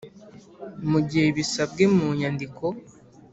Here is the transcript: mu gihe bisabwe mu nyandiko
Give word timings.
mu 0.89 0.99
gihe 1.09 1.27
bisabwe 1.37 1.83
mu 1.95 2.07
nyandiko 2.19 2.65